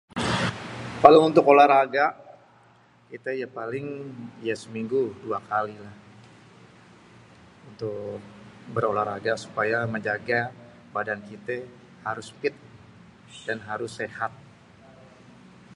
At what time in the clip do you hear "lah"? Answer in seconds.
5.85-5.95